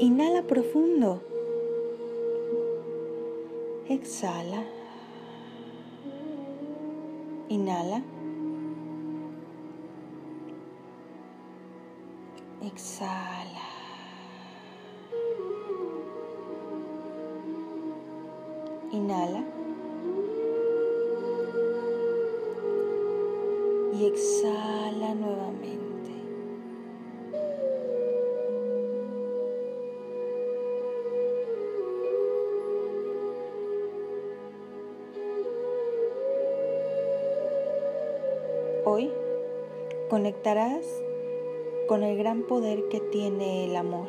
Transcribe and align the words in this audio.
Inhala 0.00 0.42
profundo. 0.42 1.20
Exhala. 3.86 4.64
Inhala. 7.50 8.02
Exhala. 12.62 13.64
Inhala. 18.90 19.59
Conectarás 40.40 40.86
con 41.86 42.02
el 42.02 42.16
gran 42.16 42.44
poder 42.44 42.88
que 42.88 42.98
tiene 42.98 43.66
el 43.66 43.76
amor, 43.76 44.08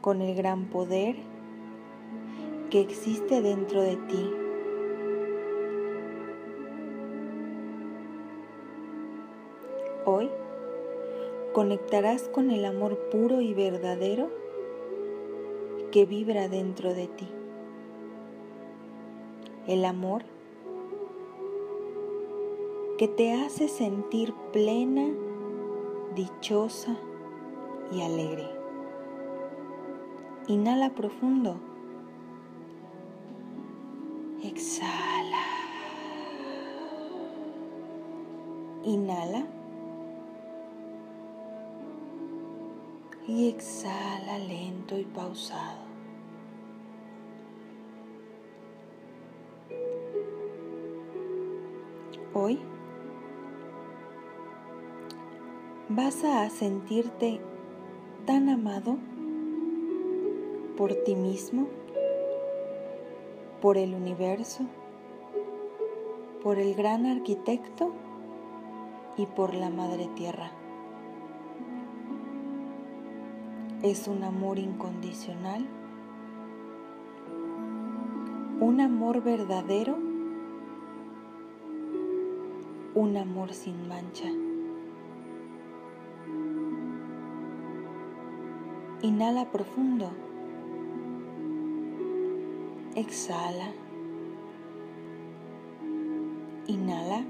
con 0.00 0.20
el 0.20 0.34
gran 0.34 0.68
poder 0.68 1.14
que 2.70 2.80
existe 2.80 3.40
dentro 3.40 3.82
de 3.82 3.94
ti. 3.94 4.30
Hoy 10.04 10.28
conectarás 11.52 12.28
con 12.30 12.50
el 12.50 12.64
amor 12.64 12.98
puro 13.10 13.40
y 13.40 13.54
verdadero 13.54 14.28
que 15.92 16.04
vibra 16.04 16.48
dentro 16.48 16.94
de 16.94 17.06
ti. 17.06 17.28
El 19.68 19.84
amor 19.84 20.24
que 23.00 23.08
te 23.08 23.32
hace 23.32 23.66
sentir 23.66 24.34
plena, 24.52 25.08
dichosa 26.14 26.98
y 27.90 28.02
alegre. 28.02 28.46
Inhala 30.48 30.90
profundo. 30.90 31.56
Exhala. 34.44 35.46
Inhala. 38.84 39.46
Y 43.26 43.48
exhala 43.48 44.38
lento 44.40 44.98
y 44.98 45.04
pausado. 45.04 45.80
Hoy 52.34 52.60
vas 55.92 56.22
a 56.22 56.48
sentirte 56.50 57.40
tan 58.24 58.48
amado 58.48 58.96
por 60.76 60.94
ti 60.94 61.16
mismo, 61.16 61.66
por 63.60 63.76
el 63.76 63.96
universo, 63.96 64.62
por 66.44 66.60
el 66.60 66.76
gran 66.76 67.06
arquitecto 67.06 67.92
y 69.16 69.26
por 69.26 69.52
la 69.52 69.68
Madre 69.68 70.08
Tierra. 70.14 70.52
Es 73.82 74.06
un 74.06 74.22
amor 74.22 74.60
incondicional, 74.60 75.66
un 78.60 78.80
amor 78.80 79.24
verdadero, 79.24 79.98
un 82.94 83.16
amor 83.16 83.52
sin 83.54 83.88
mancha. 83.88 84.30
Inhala 89.02 89.46
profundo. 89.50 90.10
Exhala. 92.94 93.72
Inhala. 96.66 97.24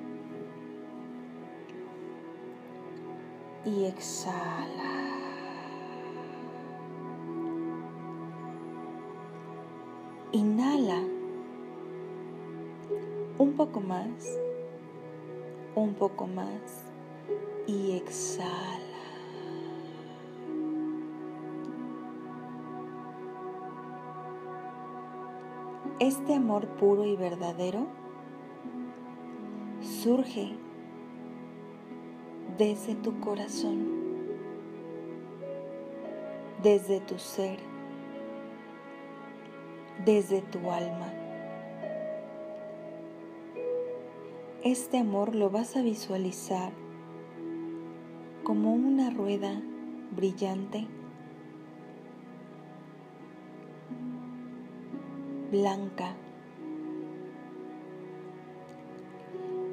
Y 3.65 3.85
exhala. 3.85 4.91
Inhala. 10.33 11.05
Un 13.39 13.53
poco 13.57 13.81
más. 13.81 14.39
Un 15.77 15.95
poco 15.95 16.27
más. 16.27 16.91
Y 17.69 17.93
exhala. 17.93 18.90
Este 26.01 26.35
amor 26.35 26.67
puro 26.67 27.05
y 27.05 27.15
verdadero 27.15 27.87
surge 29.83 30.55
desde 32.57 32.95
tu 32.95 33.21
corazón, 33.21 33.87
desde 36.63 37.01
tu 37.01 37.19
ser, 37.19 37.59
desde 40.07 40.41
tu 40.41 40.71
alma. 40.71 41.13
Este 44.65 44.97
amor 44.97 45.35
lo 45.35 45.51
vas 45.51 45.77
a 45.77 45.83
visualizar 45.83 46.73
como 48.43 48.73
una 48.73 49.11
rueda 49.11 49.61
brillante 50.17 50.87
blanca 55.51 56.15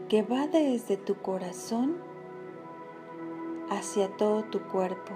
que 0.09 0.23
va 0.23 0.47
desde 0.47 0.97
tu 0.97 1.15
corazón 1.15 1.97
hacia 3.69 4.09
todo 4.17 4.43
tu 4.43 4.61
cuerpo. 4.61 5.13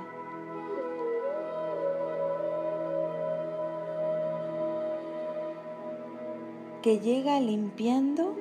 que 6.81 7.00
llega 7.00 7.39
limpiando 7.39 8.35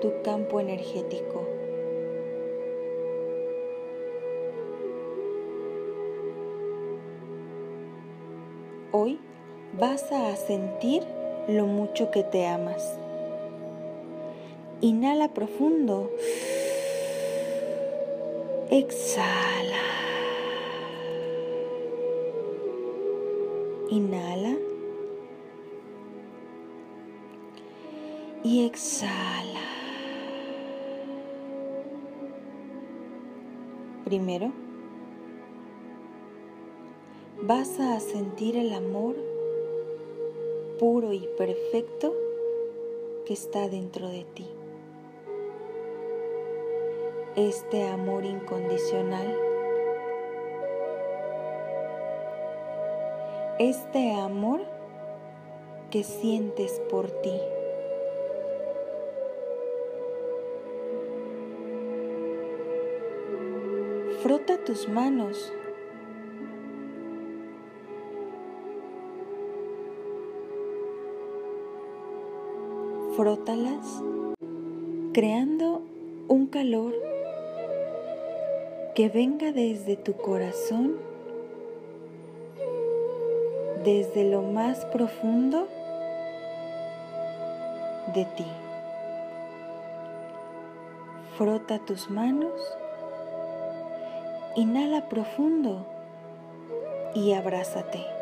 tu 0.00 0.10
campo 0.24 0.60
energético. 0.60 1.46
Hoy 8.92 9.20
vas 9.78 10.10
a 10.10 10.34
sentir 10.36 11.06
lo 11.50 11.66
mucho 11.66 12.10
que 12.10 12.22
te 12.22 12.46
amas. 12.46 12.96
Inhala 14.80 15.28
profundo. 15.34 16.10
Exhala. 18.70 19.82
Inhala. 23.90 24.56
Y 28.42 28.64
exhala. 28.64 29.60
Primero, 34.04 34.52
vas 37.42 37.78
a 37.78 38.00
sentir 38.00 38.56
el 38.56 38.72
amor 38.72 39.29
puro 40.80 41.12
y 41.12 41.28
perfecto 41.36 42.14
que 43.26 43.34
está 43.34 43.68
dentro 43.68 44.08
de 44.08 44.24
ti. 44.24 44.46
Este 47.36 47.86
amor 47.86 48.24
incondicional, 48.24 49.36
este 53.58 54.14
amor 54.14 54.62
que 55.90 56.02
sientes 56.02 56.80
por 56.88 57.10
ti. 57.10 57.38
Frota 64.22 64.64
tus 64.64 64.88
manos 64.88 65.52
frótalas, 73.20 74.02
creando 75.12 75.82
un 76.28 76.46
calor 76.46 76.94
que 78.94 79.10
venga 79.10 79.52
desde 79.52 79.96
tu 79.96 80.14
corazón 80.14 80.96
desde 83.84 84.24
lo 84.24 84.40
más 84.40 84.86
profundo 84.86 85.68
de 88.14 88.24
ti. 88.24 88.46
Frota 91.36 91.78
tus 91.80 92.08
manos, 92.08 92.58
inhala 94.56 95.10
profundo 95.10 95.84
y 97.14 97.34
abrázate. 97.34 98.19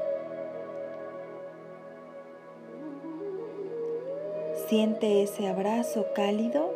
Siente 4.69 5.23
ese 5.23 5.49
abrazo 5.49 6.09
cálido 6.15 6.70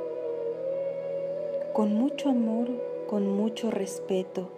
con 1.75 1.93
mucho 1.93 2.31
amor, 2.31 2.69
con 3.07 3.29
mucho 3.29 3.71
respeto, 3.71 4.49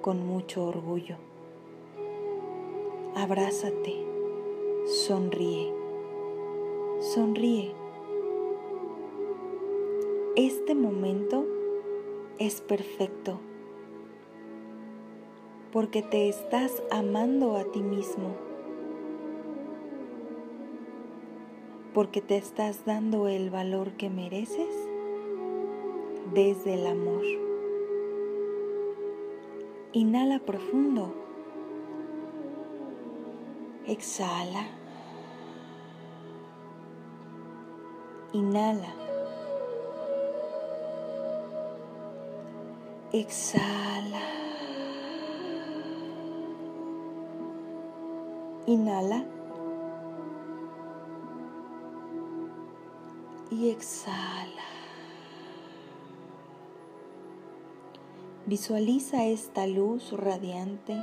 con 0.00 0.26
mucho 0.26 0.66
orgullo. 0.66 1.14
Abrázate, 3.14 3.94
sonríe, 4.84 5.72
sonríe. 6.98 7.72
Este 10.34 10.74
momento 10.74 11.46
es 12.40 12.60
perfecto 12.60 13.38
porque 15.72 16.02
te 16.02 16.28
estás 16.28 16.82
amando 16.90 17.56
a 17.56 17.62
ti 17.70 17.80
mismo, 17.80 18.34
porque 21.94 22.20
te 22.20 22.36
estás 22.36 22.84
dando 22.84 23.26
el 23.26 23.50
valor 23.50 23.92
que 23.92 24.10
mereces 24.10 24.74
desde 26.32 26.74
el 26.74 26.86
amor. 26.86 27.24
Inhala 29.92 30.38
profundo. 30.38 31.12
Exhala. 33.86 34.68
Inhala. 38.32 38.94
Exhala. 43.12 44.22
Inhala. 48.66 49.39
Y 53.50 53.68
exhala. 53.70 54.46
Visualiza 58.46 59.24
esta 59.24 59.66
luz 59.66 60.12
radiante, 60.12 60.96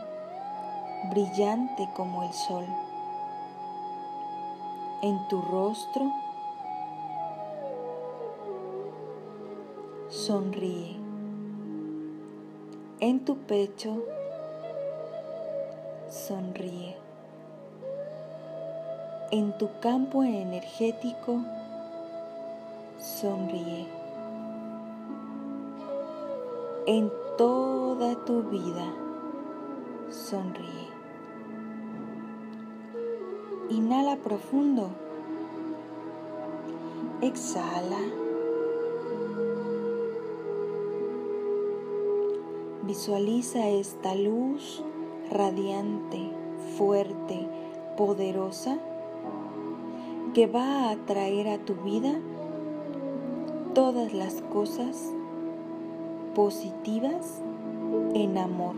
brillante 1.12 1.90
como 1.96 2.24
el 2.24 2.34
sol, 2.34 2.66
en 5.02 5.28
tu 5.28 5.42
rostro. 5.42 6.12
Sonríe. 10.10 10.96
En 13.02 13.26
tu 13.26 13.38
pecho. 13.40 14.04
Sonríe. 16.10 16.96
En 19.32 19.58
tu 19.58 19.70
campo 19.82 20.24
energético. 20.24 21.42
Sonríe. 23.08 23.88
En 26.86 27.10
toda 27.38 28.16
tu 28.26 28.44
vida. 28.44 28.86
Sonríe. 30.10 30.90
Inhala 33.70 34.18
profundo. 34.18 34.90
Exhala. 37.22 38.02
Visualiza 42.84 43.70
esta 43.70 44.16
luz 44.16 44.84
radiante, 45.32 46.30
fuerte, 46.78 47.48
poderosa 47.96 48.78
que 50.34 50.46
va 50.46 50.90
a 50.90 50.92
atraer 50.92 51.48
a 51.48 51.58
tu 51.58 51.74
vida 51.74 52.20
todas 53.78 54.12
las 54.12 54.42
cosas 54.42 55.14
positivas 56.34 57.44
en 58.16 58.40
amor. 58.40 58.74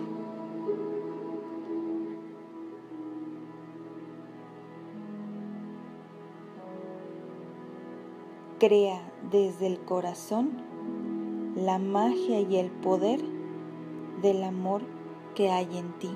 Crea 8.59 8.99
desde 9.31 9.67
el 9.67 9.79
corazón 9.79 10.51
la 11.55 11.79
magia 11.79 12.41
y 12.41 12.57
el 12.57 12.69
poder 12.69 13.21
del 14.21 14.43
amor 14.43 14.81
que 15.33 15.49
hay 15.49 15.77
en 15.77 15.93
ti. 15.99 16.11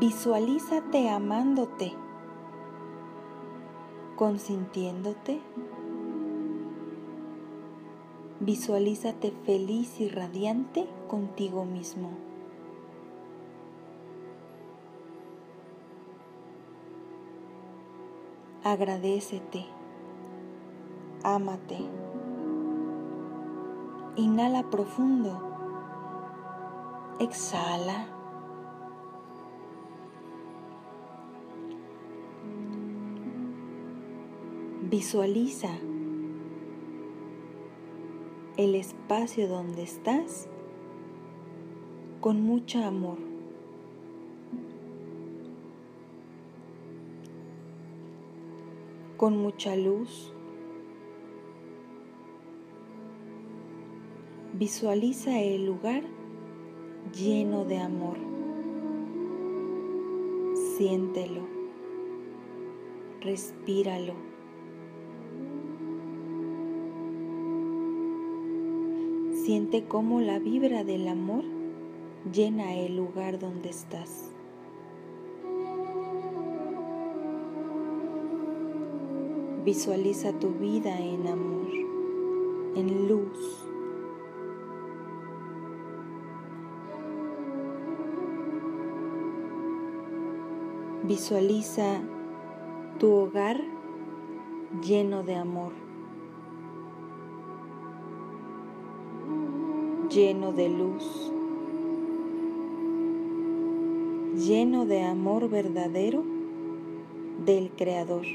Visualízate 0.00 1.08
amándote 1.08 2.01
consintiéndote. 4.22 5.40
Visualízate 8.38 9.32
feliz 9.44 10.00
y 10.00 10.08
radiante 10.08 10.86
contigo 11.08 11.64
mismo. 11.64 12.10
Agradecete, 18.62 19.66
ámate. 21.24 21.78
Inhala 24.14 24.70
profundo. 24.70 25.32
Exhala. 27.18 28.21
Visualiza 34.92 35.70
el 38.58 38.74
espacio 38.74 39.48
donde 39.48 39.84
estás 39.84 40.50
con 42.20 42.42
mucho 42.42 42.84
amor. 42.84 43.16
Con 49.16 49.38
mucha 49.38 49.76
luz. 49.76 50.34
Visualiza 54.52 55.40
el 55.40 55.64
lugar 55.64 56.02
lleno 57.18 57.64
de 57.64 57.78
amor. 57.78 58.18
Siéntelo. 60.76 61.48
Respíralo. 63.22 64.31
Siente 69.44 69.82
cómo 69.82 70.20
la 70.20 70.38
vibra 70.38 70.84
del 70.84 71.08
amor 71.08 71.42
llena 72.32 72.76
el 72.76 72.94
lugar 72.94 73.40
donde 73.40 73.70
estás. 73.70 74.30
Visualiza 79.64 80.32
tu 80.38 80.50
vida 80.50 80.96
en 80.96 81.26
amor, 81.26 81.72
en 82.76 83.08
luz. 83.08 83.66
Visualiza 91.02 92.00
tu 93.00 93.10
hogar 93.10 93.60
lleno 94.84 95.24
de 95.24 95.34
amor. 95.34 95.81
Lleno 100.14 100.52
de 100.52 100.68
luz, 100.68 101.32
lleno 104.36 104.84
de 104.84 105.04
amor 105.04 105.48
verdadero 105.48 106.22
del 107.46 107.70
Creador, 107.70 108.26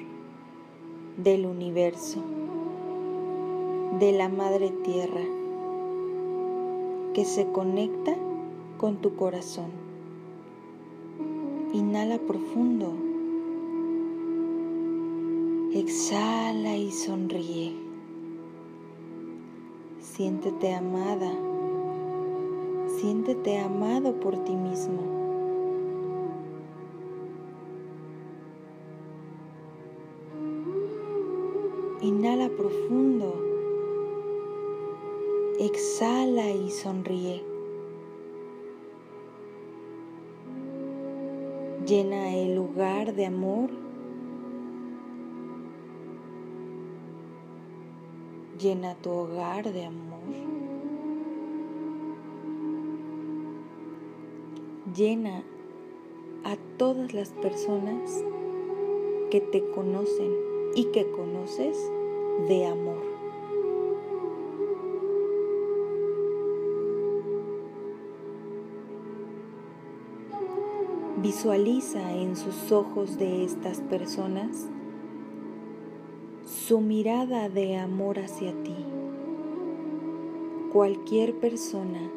del 1.17 1.45
universo, 1.45 2.19
de 3.99 4.11
la 4.11 4.27
Madre 4.27 4.71
Tierra, 4.83 5.21
que 7.13 7.25
se 7.25 7.45
conecta 7.51 8.15
con 8.79 8.97
tu 8.97 9.15
corazón. 9.15 9.69
Inhala 11.73 12.17
profundo. 12.17 12.91
Exhala 15.73 16.75
y 16.75 16.91
sonríe. 16.91 17.75
Siéntete 19.99 20.73
amada 20.73 21.31
Siéntete 22.97 23.59
amado 23.59 24.19
por 24.19 24.43
ti 24.43 24.55
mismo. 24.55 25.03
Inhala 32.01 32.49
profundo. 32.49 33.35
Exhala 35.59 36.49
y 36.49 36.71
sonríe. 36.71 37.43
Llena 41.85 42.33
el 42.33 42.55
lugar 42.55 43.13
de 43.13 43.27
amor. 43.27 43.69
Llena 48.59 48.95
tu 48.95 49.11
hogar 49.11 49.71
de 49.71 49.85
amor. 49.85 50.16
Llena 54.97 55.43
a 56.43 56.55
todas 56.79 57.13
las 57.13 57.29
personas 57.29 58.23
que 59.29 59.41
te 59.41 59.63
conocen 59.69 60.31
y 60.73 60.85
que 60.85 61.11
conoces 61.11 61.77
de 62.47 62.65
amor. 62.65 63.03
Visualiza 71.21 72.15
en 72.15 72.35
sus 72.35 72.71
ojos 72.71 73.19
de 73.19 73.43
estas 73.43 73.81
personas 73.81 74.67
su 76.43 76.81
mirada 76.81 77.49
de 77.49 77.77
amor 77.77 78.17
hacia 78.17 78.51
ti. 78.63 78.75
Cualquier 80.73 81.35
persona 81.35 82.09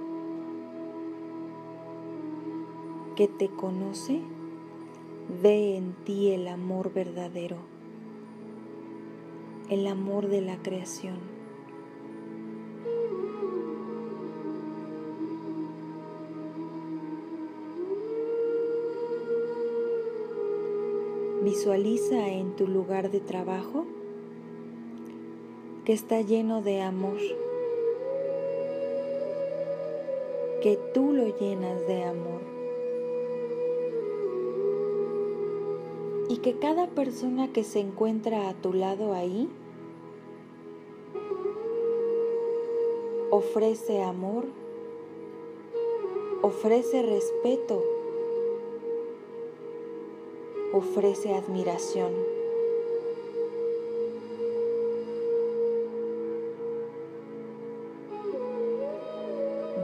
que 3.20 3.28
te 3.28 3.50
conoce 3.50 4.22
ve 5.42 5.76
en 5.76 5.92
ti 6.06 6.30
el 6.30 6.48
amor 6.48 6.90
verdadero, 6.90 7.58
el 9.68 9.86
amor 9.88 10.28
de 10.28 10.40
la 10.40 10.56
creación. 10.56 11.18
Visualiza 21.44 22.26
en 22.28 22.56
tu 22.56 22.66
lugar 22.66 23.10
de 23.10 23.20
trabajo 23.20 23.84
que 25.84 25.92
está 25.92 26.22
lleno 26.22 26.62
de 26.62 26.80
amor, 26.80 27.18
que 30.62 30.78
tú 30.94 31.12
lo 31.12 31.38
llenas 31.38 31.86
de 31.86 32.04
amor 32.04 32.49
que 36.42 36.58
cada 36.58 36.86
persona 36.88 37.52
que 37.52 37.64
se 37.64 37.80
encuentra 37.80 38.48
a 38.48 38.54
tu 38.54 38.72
lado 38.72 39.12
ahí 39.12 39.48
ofrece 43.30 44.02
amor, 44.02 44.46
ofrece 46.42 47.02
respeto 47.02 47.82
ofrece 50.72 51.34
admiración. 51.34 52.12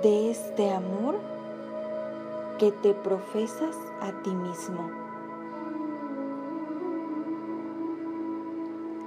De 0.03 0.31
este 0.31 0.71
amor 0.71 1.17
que 2.59 2.71
te 2.71 2.95
profesas 2.95 3.77
a 4.01 4.23
ti 4.23 4.31
mismo. 4.31 5.06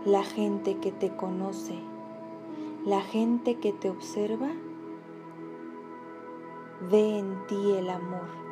La 0.05 0.23
gente 0.23 0.77
que 0.77 0.91
te 0.91 1.15
conoce, 1.15 1.79
la 2.85 3.01
gente 3.01 3.55
que 3.55 3.73
te 3.73 3.89
observa, 3.89 4.49
ve 6.89 7.19
en 7.19 7.35
ti 7.47 7.71
el 7.71 7.89
amor. 7.89 8.49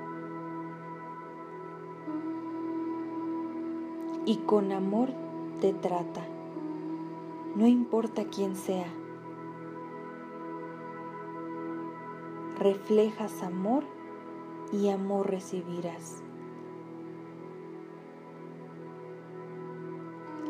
y 4.27 4.35
con 4.39 4.73
amor 4.73 5.07
te 5.61 5.71
trata, 5.71 6.21
no 7.55 7.65
importa 7.65 8.25
quién 8.25 8.57
sea. 8.57 8.93
Reflejas 12.59 13.41
amor 13.41 13.85
y 14.73 14.89
amor 14.89 15.29
recibirás. 15.29 16.26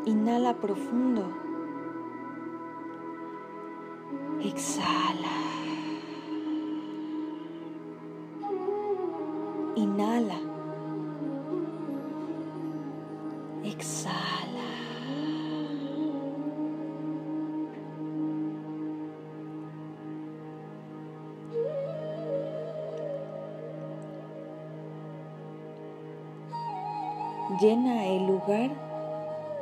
Inhala 0.08 0.54
profundo. 0.54 1.24
Exhala. 4.40 5.57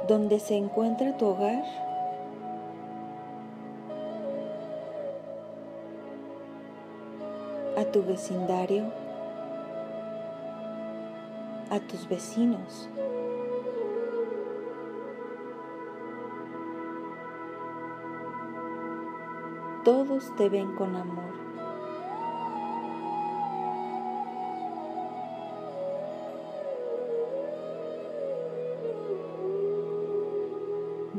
Donde 0.07 0.39
se 0.41 0.57
encuentra 0.57 1.17
tu 1.17 1.27
hogar. 1.27 1.65
a 7.79 7.85
tu 7.85 8.03
vecindario, 8.03 8.85
a 11.69 11.79
tus 11.79 12.09
vecinos. 12.09 12.89
todos 19.87 20.35
te 20.35 20.49
ven 20.49 20.75
con 20.75 20.97
amor. 20.97 21.46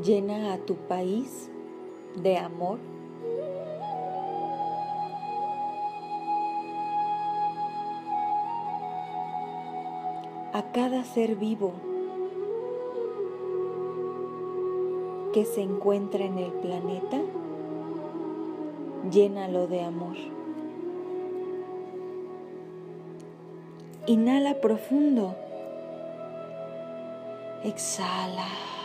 Llena 0.04 0.52
a 0.52 0.58
tu 0.58 0.76
país 0.76 1.50
de 2.22 2.36
amor. 2.36 2.78
A 10.52 10.62
cada 10.72 11.04
ser 11.04 11.36
vivo 11.36 11.72
que 15.32 15.44
se 15.44 15.62
encuentra 15.62 16.24
en 16.24 16.38
el 16.38 16.52
planeta 16.52 17.20
llénalo 19.10 19.66
de 19.66 19.82
amor. 19.82 20.16
Inhala 24.06 24.60
profundo. 24.60 25.34
Exhala. 27.64 28.77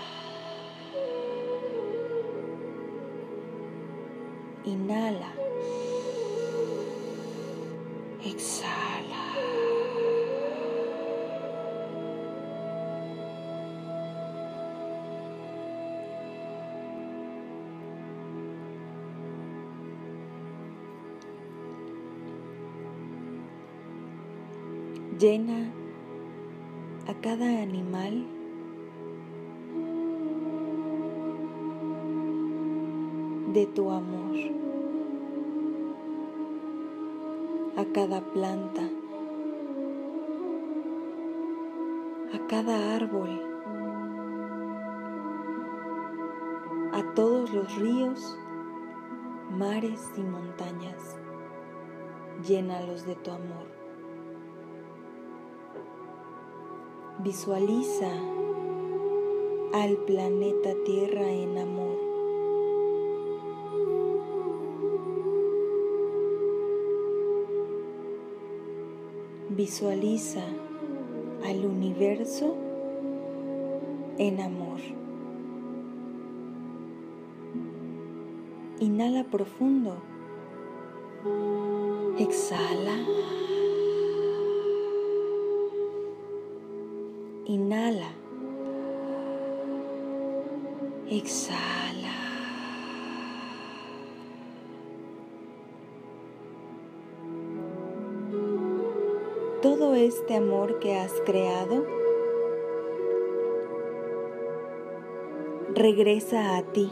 Inhala. 4.66 5.32
Exhala. 8.24 9.24
Llena 25.20 25.72
a 27.08 27.14
cada 27.22 27.62
animal 27.62 28.43
de 33.54 33.68
tu 33.68 33.92
amor, 33.92 34.36
a 37.78 37.86
cada 37.94 38.20
planta, 38.22 38.82
a 42.34 42.48
cada 42.48 42.96
árbol, 42.96 43.30
a 46.94 47.14
todos 47.14 47.54
los 47.54 47.76
ríos, 47.76 48.40
mares 49.52 50.12
y 50.18 50.24
montañas. 50.24 51.20
llénalos 52.48 53.06
de 53.06 53.16
tu 53.16 53.30
amor. 53.30 53.68
Visualiza 57.20 58.12
al 59.74 59.96
planeta 60.08 60.72
Tierra 60.84 61.30
en 61.30 61.60
amor. 61.60 62.03
Visualiza 69.56 70.44
al 71.46 71.64
universo 71.64 72.56
en 74.18 74.42
amor. 74.42 74.80
Inhala 78.80 79.26
profundo. 79.26 79.98
Exhala. 82.18 82.98
Inhala. 87.46 88.10
Exhala. 91.12 91.93
Todo 99.64 99.96
este 99.96 100.36
amor 100.36 100.80
que 100.80 100.94
has 100.98 101.14
creado 101.26 101.86
regresa 105.74 106.58
a 106.58 106.64
ti. 106.64 106.92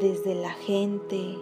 Desde 0.00 0.34
la 0.34 0.54
gente, 0.54 1.36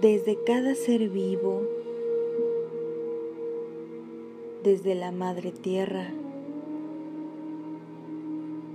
desde 0.00 0.42
cada 0.42 0.74
ser 0.74 1.10
vivo, 1.10 1.60
desde 4.62 4.94
la 4.94 5.12
Madre 5.12 5.52
Tierra, 5.52 6.10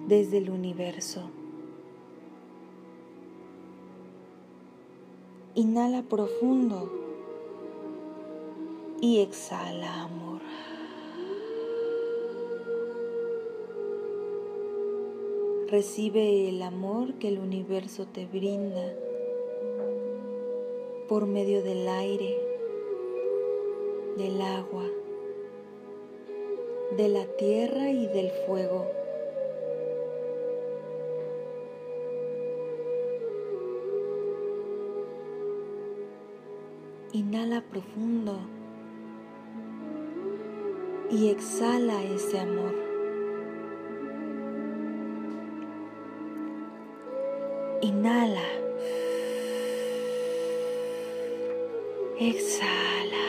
desde 0.08 0.38
el 0.38 0.52
universo. 0.52 1.32
Inhala 5.58 6.04
profundo 6.04 6.92
y 9.00 9.22
exhala 9.22 10.02
amor. 10.02 10.42
Recibe 15.70 16.50
el 16.50 16.62
amor 16.62 17.14
que 17.20 17.30
el 17.30 17.40
universo 17.40 18.06
te 18.06 18.26
brinda 18.26 18.94
por 21.08 21.26
medio 21.26 21.64
del 21.64 21.88
aire, 21.88 22.38
del 24.18 24.42
agua, 24.42 24.84
de 26.98 27.08
la 27.08 27.26
tierra 27.38 27.92
y 27.92 28.08
del 28.08 28.30
fuego. 28.46 29.05
Inhala 37.16 37.62
profundo 37.62 38.38
y 41.10 41.30
exhala 41.30 42.04
ese 42.04 42.42
amor. 42.42 42.76
Inhala. 47.80 48.42
Exhala. 52.20 53.26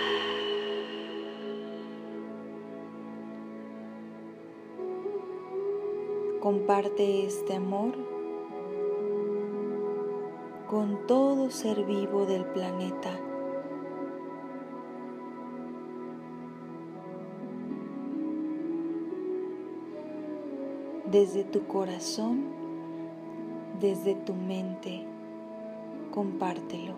Comparte 6.40 7.24
este 7.24 7.54
amor 7.54 7.92
con 10.68 11.06
todo 11.06 11.52
ser 11.52 11.84
vivo 11.84 12.26
del 12.26 12.44
planeta. 12.46 13.35
Desde 21.10 21.44
tu 21.44 21.66
corazón, 21.66 22.44
desde 23.80 24.14
tu 24.14 24.34
mente, 24.34 25.04
compártelo. 26.10 26.94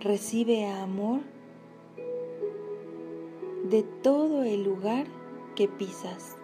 Recibe 0.00 0.66
amor 0.66 1.20
de 3.68 3.82
todo 3.82 4.42
el 4.42 4.64
lugar 4.64 5.06
que 5.54 5.68
pisas, 5.68 6.36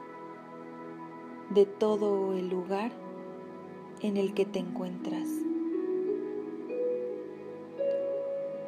de 1.51 1.65
todo 1.65 2.35
el 2.35 2.51
lugar 2.51 2.93
en 4.03 4.19
el 4.19 4.35
que 4.35 4.45
te 4.45 4.59
encuentras. 4.59 5.27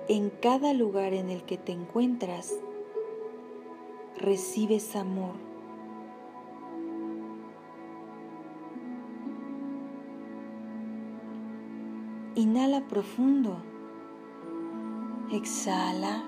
En 0.08 0.30
cada 0.30 0.72
lugar 0.72 1.12
en 1.12 1.28
el 1.28 1.42
que 1.42 1.58
te 1.58 1.72
encuentras, 1.72 2.54
recibes 4.18 4.96
amor. 4.96 5.34
Inhala 12.34 12.82
profundo. 12.88 13.56
Exhala. 15.32 16.24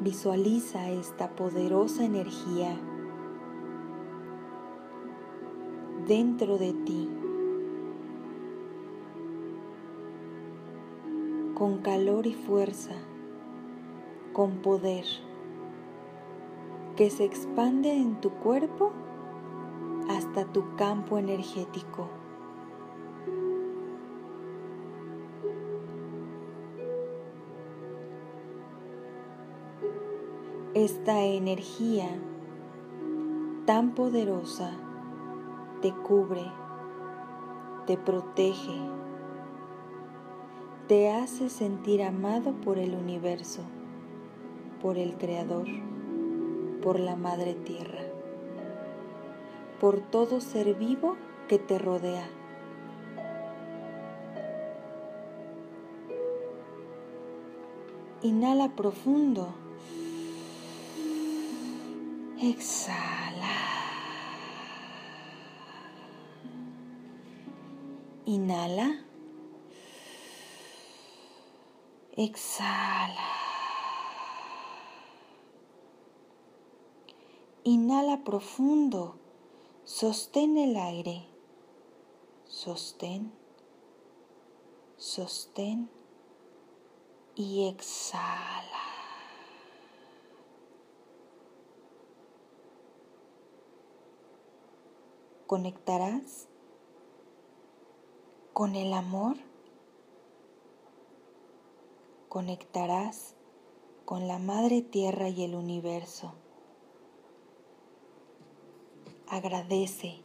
Visualiza 0.00 0.90
esta 0.90 1.30
poderosa 1.30 2.04
energía 2.04 2.76
dentro 6.06 6.58
de 6.58 6.72
ti. 6.72 7.15
Calor 11.86 12.26
y 12.26 12.34
fuerza, 12.34 12.96
con 14.32 14.56
poder, 14.56 15.04
que 16.96 17.10
se 17.10 17.24
expande 17.24 17.92
en 17.92 18.20
tu 18.20 18.30
cuerpo 18.30 18.90
hasta 20.08 20.46
tu 20.46 20.74
campo 20.74 21.16
energético. 21.16 22.08
Esta 30.74 31.22
energía 31.22 32.08
tan 33.64 33.94
poderosa 33.94 34.72
te 35.82 35.92
cubre, 35.92 36.50
te 37.86 37.96
protege, 37.96 39.05
te 40.88 41.10
hace 41.10 41.48
sentir 41.48 42.00
amado 42.02 42.52
por 42.52 42.78
el 42.78 42.94
universo, 42.94 43.62
por 44.80 44.98
el 44.98 45.16
Creador, 45.16 45.66
por 46.80 47.00
la 47.00 47.16
Madre 47.16 47.54
Tierra, 47.54 48.02
por 49.80 49.98
todo 49.98 50.40
ser 50.40 50.74
vivo 50.74 51.16
que 51.48 51.58
te 51.58 51.78
rodea. 51.78 52.28
Inhala 58.22 58.68
profundo. 58.76 59.54
Exhala. 62.40 63.56
Inhala. 68.24 69.05
Exhala. 72.18 73.28
Inhala 77.64 78.24
profundo. 78.24 79.16
Sostén 79.84 80.56
el 80.56 80.78
aire. 80.78 81.26
Sostén. 82.46 83.32
Sostén. 84.96 85.90
Y 87.34 87.68
exhala. 87.68 88.64
Conectarás 95.46 96.48
con 98.54 98.74
el 98.74 98.94
amor 98.94 99.36
conectarás 102.28 103.34
con 104.04 104.28
la 104.28 104.38
Madre 104.38 104.82
Tierra 104.82 105.28
y 105.28 105.42
el 105.42 105.54
universo. 105.54 106.32
Agradece, 109.28 110.20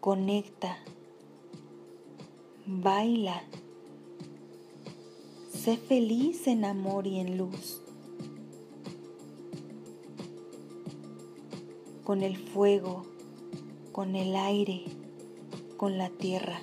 conecta, 0.00 0.78
baila, 2.66 3.44
sé 5.48 5.76
feliz 5.76 6.46
en 6.46 6.64
amor 6.64 7.06
y 7.06 7.20
en 7.20 7.38
luz. 7.38 7.82
Con 12.04 12.22
el 12.22 12.36
fuego, 12.36 13.04
con 13.92 14.14
el 14.14 14.36
aire, 14.36 14.84
con 15.76 15.98
la 15.98 16.08
tierra. 16.08 16.60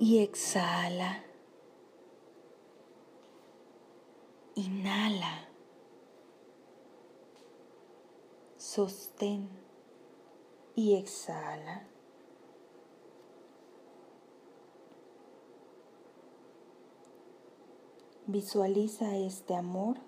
Y 0.00 0.18
exhala. 0.18 1.22
Inhala. 4.56 5.48
Sostén 8.56 9.48
y 10.74 10.96
exhala. 10.96 11.86
Visualiza 18.26 19.16
este 19.16 19.54
amor 19.54 19.98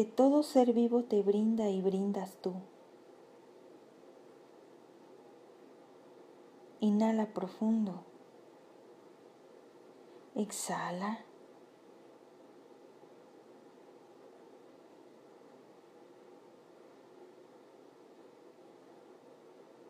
que 0.00 0.06
todo 0.06 0.42
ser 0.42 0.72
vivo 0.72 1.04
te 1.04 1.20
brinda 1.20 1.68
y 1.68 1.82
brindas 1.82 2.34
tú. 2.40 2.54
Inhala 6.80 7.34
profundo. 7.34 8.02
Exhala. 10.34 11.22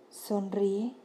Sonríe. 0.09 0.97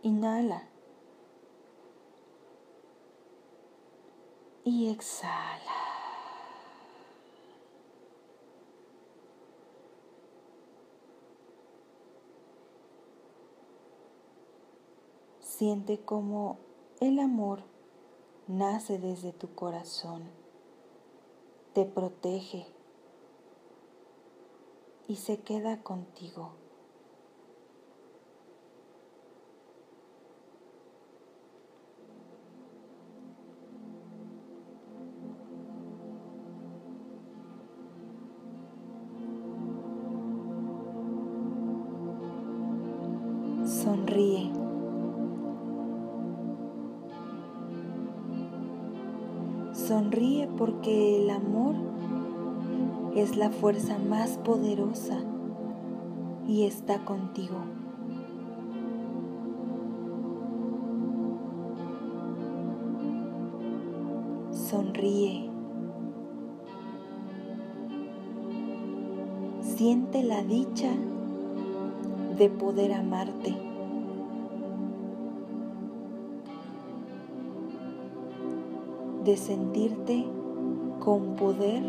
Inhala. 0.00 0.75
Y 4.66 4.90
exhala. 4.90 5.62
Siente 15.40 16.00
como 16.00 16.58
el 17.00 17.20
amor 17.20 17.62
nace 18.48 18.98
desde 18.98 19.32
tu 19.32 19.54
corazón, 19.54 20.24
te 21.72 21.84
protege 21.84 22.66
y 25.06 25.14
se 25.14 25.38
queda 25.38 25.84
contigo. 25.84 26.65
Sonríe. 43.96 44.50
Sonríe 49.72 50.48
porque 50.58 51.22
el 51.22 51.30
amor 51.30 51.74
es 53.14 53.36
la 53.36 53.50
fuerza 53.50 53.98
más 53.98 54.38
poderosa 54.38 55.18
y 56.46 56.64
está 56.64 57.04
contigo. 57.04 57.56
Sonríe. 64.50 65.50
Siente 69.60 70.22
la 70.22 70.42
dicha 70.42 70.90
de 72.38 72.50
poder 72.50 72.92
amarte. 72.92 73.75
De 79.26 79.36
sentirte 79.36 80.24
con 81.00 81.34
poder 81.34 81.82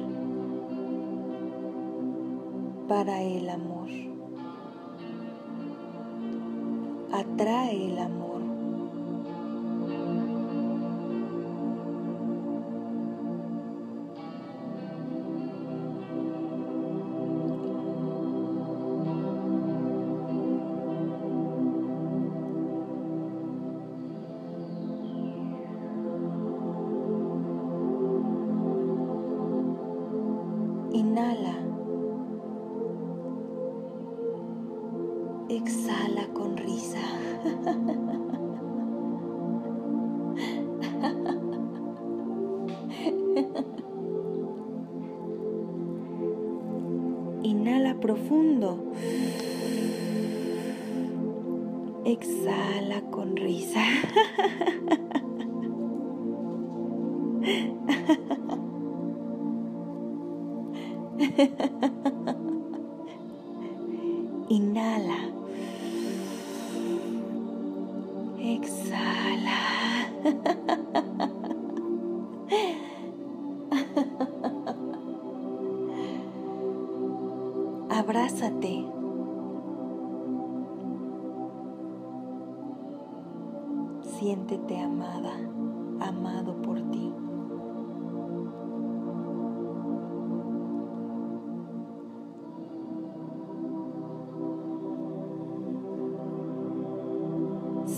para 2.88 3.22
el 3.22 3.48
amor. 3.48 3.90
Atrae 7.14 7.92
el 7.92 8.00
amor. 8.00 8.27
Inhala. 31.18 31.56
Exhala 35.50 36.28
con 36.36 36.56
risa. 36.58 37.02
Inhala 47.42 48.00
profundo. 48.00 48.78
Exhala 52.06 53.02
con 53.10 53.36
risa. 53.36 53.82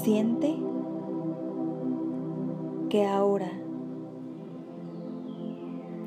Siente 0.09 0.57
que 2.89 3.05
ahora 3.05 3.51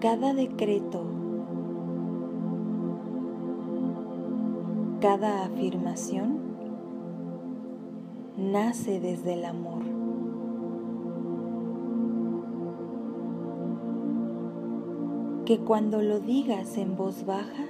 cada 0.00 0.34
decreto, 0.34 1.04
cada 5.00 5.44
afirmación 5.44 6.36
nace 8.36 8.98
desde 8.98 9.34
el 9.34 9.44
amor. 9.44 9.84
Que 15.44 15.60
cuando 15.60 16.02
lo 16.02 16.18
digas 16.18 16.76
en 16.76 16.96
voz 16.96 17.24
baja, 17.24 17.66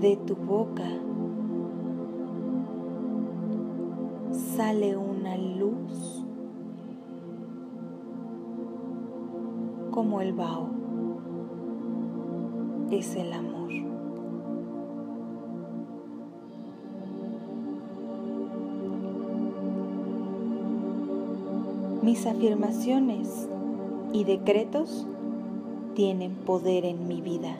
de 0.00 0.14
tu 0.18 0.36
boca 0.36 1.07
sale 4.58 4.96
una 4.96 5.36
luz 5.36 6.24
como 9.92 10.20
el 10.20 10.32
vaho. 10.32 10.66
Es 12.90 13.14
el 13.14 13.32
amor. 13.32 13.70
Mis 22.02 22.26
afirmaciones 22.26 23.48
y 24.12 24.24
decretos 24.24 25.06
tienen 25.94 26.32
poder 26.34 26.84
en 26.84 27.06
mi 27.06 27.20
vida. 27.20 27.54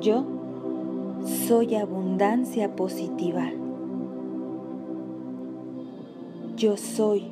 Yo 0.00 0.24
soy 1.46 1.76
abundancia 1.76 2.74
positiva. 2.74 3.52
Yo 6.56 6.76
soy 6.76 7.24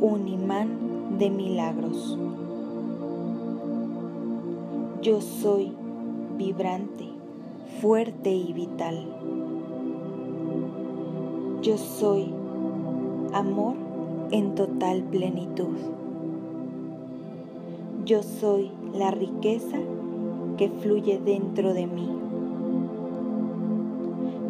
un 0.00 0.26
imán 0.26 1.18
de 1.18 1.28
milagros. 1.28 2.16
Yo 5.02 5.20
soy 5.20 5.72
vibrante, 6.38 7.04
fuerte 7.82 8.32
y 8.32 8.54
vital. 8.54 9.04
Yo 11.60 11.76
soy 11.76 12.32
amor 13.34 13.74
en 14.30 14.54
total 14.54 15.02
plenitud. 15.02 15.76
Yo 18.06 18.22
soy 18.22 18.70
la 18.94 19.10
riqueza 19.10 19.76
que 20.56 20.70
fluye 20.70 21.20
dentro 21.22 21.74
de 21.74 21.86
mí. 21.86 22.08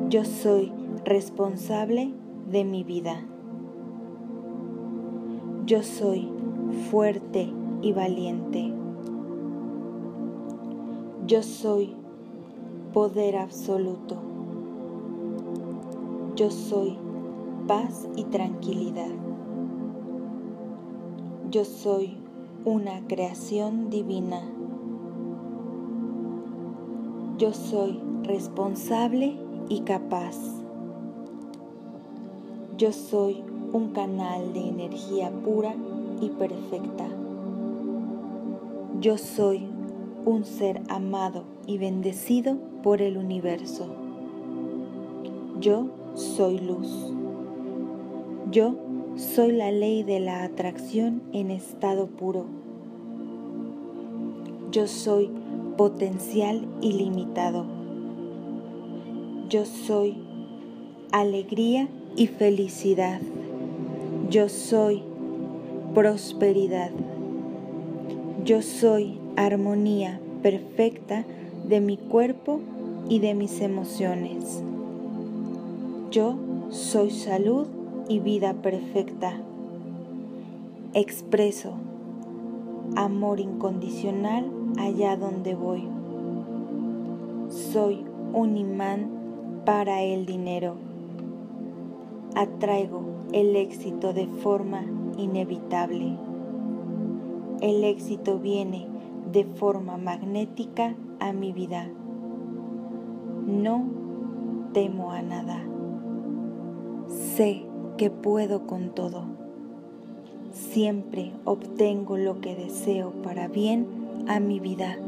Yo 0.08 0.24
soy 0.24 0.70
responsable 1.04 2.12
de 2.48 2.64
mi 2.64 2.84
vida. 2.84 3.24
Yo 5.72 5.82
soy 5.82 6.28
fuerte 6.90 7.50
y 7.80 7.94
valiente. 7.94 8.74
Yo 11.26 11.42
soy 11.42 11.96
poder 12.92 13.38
absoluto. 13.38 14.16
Yo 16.36 16.50
soy 16.50 16.98
paz 17.66 18.06
y 18.16 18.24
tranquilidad. 18.24 19.14
Yo 21.50 21.64
soy 21.64 22.18
una 22.66 23.06
creación 23.06 23.88
divina. 23.88 24.42
Yo 27.38 27.54
soy 27.54 27.98
responsable 28.24 29.38
y 29.70 29.80
capaz. 29.80 30.36
Yo 32.76 32.92
soy 32.92 33.42
un 33.72 33.88
canal 33.90 34.52
de 34.52 34.68
energía 34.68 35.30
pura 35.30 35.74
y 36.20 36.28
perfecta. 36.28 37.06
Yo 39.00 39.18
soy 39.18 39.66
un 40.24 40.44
ser 40.44 40.82
amado 40.88 41.44
y 41.66 41.78
bendecido 41.78 42.56
por 42.82 43.02
el 43.02 43.16
universo. 43.16 43.86
Yo 45.60 45.86
soy 46.14 46.58
luz. 46.58 47.12
Yo 48.50 48.74
soy 49.16 49.52
la 49.52 49.72
ley 49.72 50.02
de 50.02 50.20
la 50.20 50.44
atracción 50.44 51.22
en 51.32 51.50
estado 51.50 52.06
puro. 52.06 52.44
Yo 54.70 54.86
soy 54.86 55.30
potencial 55.76 56.66
ilimitado. 56.80 57.66
Yo 59.48 59.64
soy 59.64 60.16
alegría 61.12 61.88
y 62.16 62.26
felicidad. 62.26 63.20
Yo 64.32 64.48
soy 64.48 65.02
prosperidad. 65.92 66.90
Yo 68.46 68.62
soy 68.62 69.18
armonía 69.36 70.22
perfecta 70.42 71.26
de 71.68 71.82
mi 71.82 71.98
cuerpo 71.98 72.60
y 73.10 73.18
de 73.18 73.34
mis 73.34 73.60
emociones. 73.60 74.62
Yo 76.10 76.36
soy 76.70 77.10
salud 77.10 77.66
y 78.08 78.20
vida 78.20 78.54
perfecta. 78.54 79.34
Expreso 80.94 81.74
amor 82.96 83.38
incondicional 83.38 84.50
allá 84.78 85.18
donde 85.18 85.54
voy. 85.54 85.86
Soy 87.50 88.06
un 88.32 88.56
imán 88.56 89.10
para 89.66 90.00
el 90.00 90.24
dinero. 90.24 90.76
Atraigo 92.34 93.11
el 93.32 93.56
éxito 93.56 94.12
de 94.12 94.26
forma 94.26 94.84
inevitable. 95.16 96.16
El 97.60 97.84
éxito 97.84 98.38
viene 98.38 98.86
de 99.32 99.44
forma 99.44 99.96
magnética 99.96 100.94
a 101.20 101.32
mi 101.32 101.52
vida. 101.52 101.88
No 103.46 103.84
temo 104.72 105.12
a 105.12 105.22
nada. 105.22 105.62
Sé 107.08 107.64
que 107.96 108.10
puedo 108.10 108.66
con 108.66 108.90
todo. 108.90 109.24
Siempre 110.52 111.32
obtengo 111.44 112.18
lo 112.18 112.40
que 112.40 112.54
deseo 112.54 113.12
para 113.22 113.48
bien 113.48 113.86
a 114.28 114.40
mi 114.40 114.60
vida. 114.60 114.98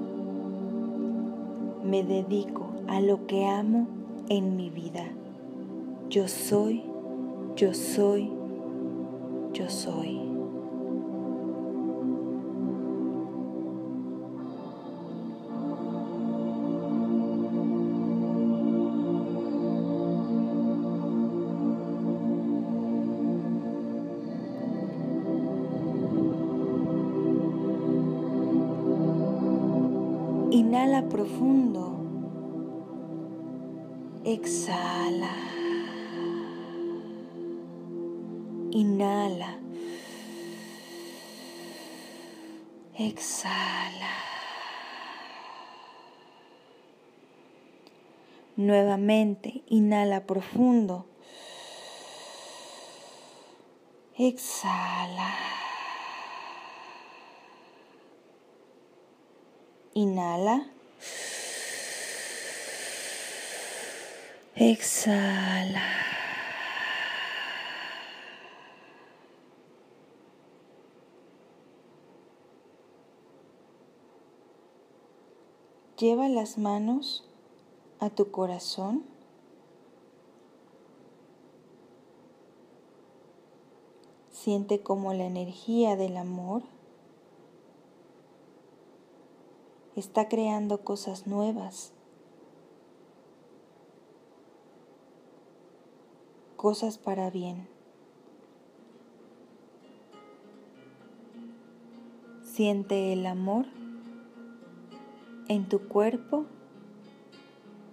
Me 1.84 2.02
dedico 2.02 2.66
a 2.88 3.00
lo 3.00 3.26
que 3.26 3.46
amo 3.46 3.86
en 4.28 4.56
mi 4.56 4.70
vida. 4.70 5.04
Yo 6.08 6.28
soy, 6.28 6.82
yo 7.56 7.72
soy, 7.72 8.32
yo 9.52 9.70
soy. 9.70 10.20
Inhala 30.50 31.08
profundo. 31.08 32.00
Exhala. 34.24 35.53
Inhala. 38.74 39.56
Exhala. 42.98 44.10
Nuevamente, 48.56 49.62
inhala 49.68 50.26
profundo. 50.26 51.06
Exhala. 54.18 55.30
Inhala. 59.94 60.66
Exhala. 64.56 66.13
Lleva 75.98 76.28
las 76.28 76.58
manos 76.58 77.24
a 78.00 78.10
tu 78.10 78.32
corazón. 78.32 79.04
Siente 84.32 84.82
como 84.82 85.14
la 85.14 85.24
energía 85.24 85.94
del 85.94 86.16
amor 86.16 86.62
está 89.94 90.28
creando 90.28 90.80
cosas 90.80 91.28
nuevas, 91.28 91.92
cosas 96.56 96.98
para 96.98 97.30
bien. 97.30 97.68
Siente 102.42 103.12
el 103.12 103.26
amor 103.26 103.66
en 105.48 105.68
tu 105.68 105.80
cuerpo 105.88 106.46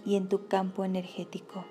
y 0.06 0.16
en 0.16 0.30
tu 0.30 0.48
campo 0.48 0.86
energético. 0.86 1.66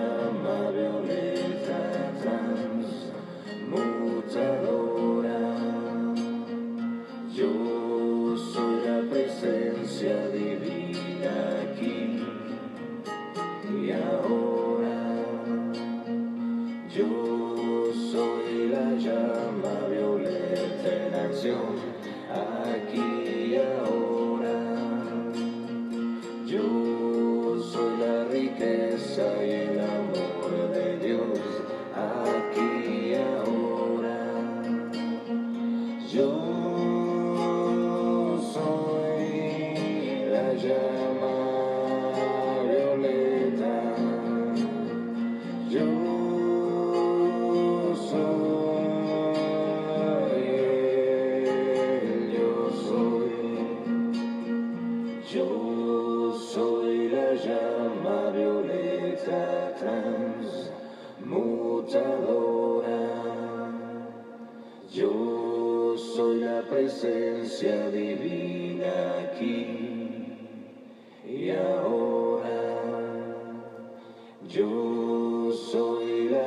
Soy, 0.00 0.29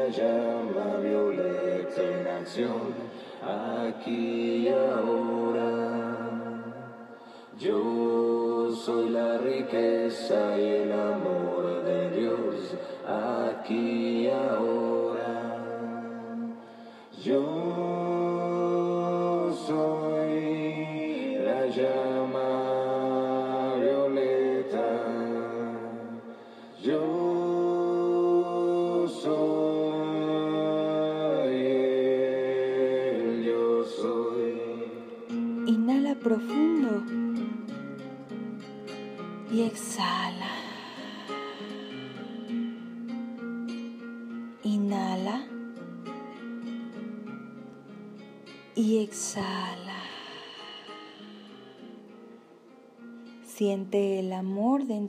llama 0.10 0.98
violeta 1.02 2.02
en 2.02 2.28
acción 2.28 2.94
aquí 3.42 4.68
y 4.68 4.70
ahora. 4.70 6.04
Yo 7.60 8.72
soy 8.72 9.10
la 9.10 9.38
riqueza 9.38 10.58
y 10.58 10.68
el 10.68 10.92
amor 10.92 11.84
de 11.84 12.10
Dios 12.12 12.76
aquí 13.06 14.26
y 14.26 14.30
ahora. 14.30 14.93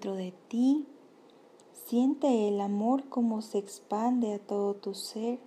Dentro 0.05 0.17
de 0.17 0.33
ti. 0.49 0.87
Siente 1.73 2.49
el 2.49 2.61
amor 2.61 3.09
como 3.09 3.41
se 3.41 3.57
expande 3.59 4.35
a 4.35 4.39
todo 4.39 4.75
tu 4.75 4.95
ser, 4.95 5.39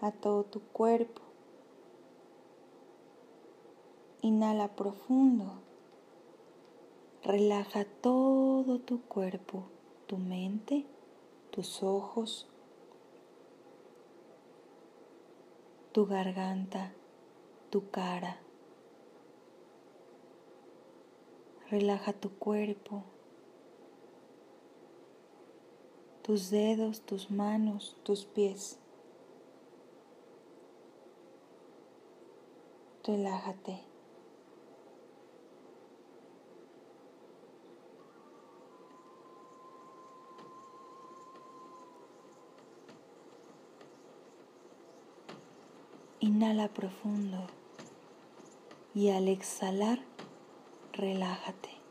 a 0.00 0.10
todo 0.12 0.44
tu 0.44 0.60
cuerpo. 0.60 1.20
Inhala 4.22 4.74
profundo. 4.76 5.60
Relaja 7.22 7.84
todo 7.84 8.78
tu 8.78 9.02
cuerpo, 9.02 9.64
tu 10.06 10.16
mente, 10.16 10.86
tus 11.50 11.82
ojos, 11.82 12.48
tu 15.92 16.06
garganta, 16.06 16.92
tu 17.70 17.90
cara. 17.90 18.38
Relaja 21.70 22.12
tu 22.12 22.30
cuerpo, 22.30 23.04
tus 26.22 26.50
dedos, 26.50 27.00
tus 27.00 27.30
manos, 27.30 27.96
tus 28.04 28.24
pies. 28.24 28.78
Relájate. 33.04 33.80
Inhala 46.20 46.68
profundo 46.68 47.48
y 48.94 49.10
al 49.10 49.26
exhalar, 49.26 49.98
relájate. 50.92 51.81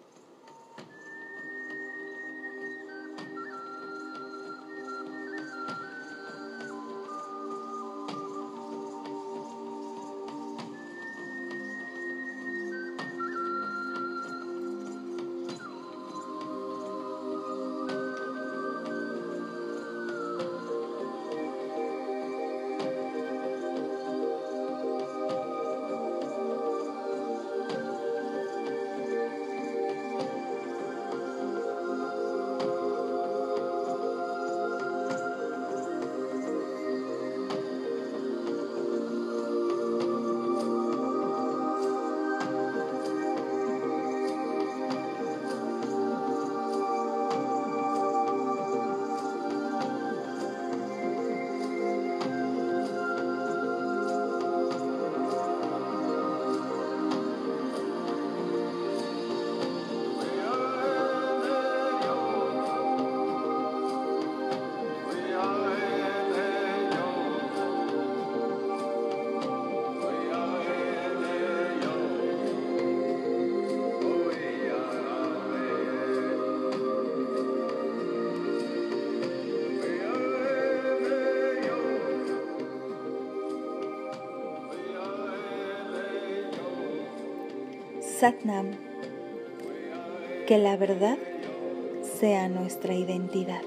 Satnam, 88.22 88.74
que 90.46 90.60
la 90.60 90.78
verdad 90.78 91.18
sea 92.20 92.50
nuestra 92.50 92.94
identidad. 92.94 93.64